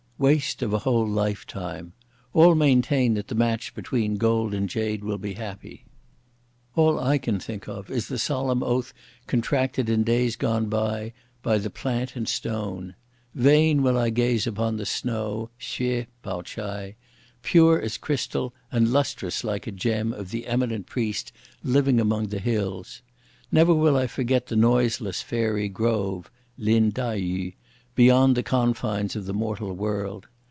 [0.21, 1.93] Waste of a whole Lifetime.
[2.31, 5.85] All maintain that the match between gold and jade will be happy.
[6.75, 8.93] All I can think of is the solemn oath
[9.25, 12.93] contracted in days gone by by the plant and stone!
[13.33, 16.93] Vain will I gaze upon the snow, Hsüeh, [Pao ch'ai],
[17.41, 21.31] pure as crystal and lustrous like a gem of the eminent priest
[21.63, 23.01] living among the hills!
[23.51, 26.29] Never will I forget the noiseless Fairy Grove,
[26.59, 27.53] Lin [Tai yü],
[27.93, 30.25] beyond the confines of the mortal world!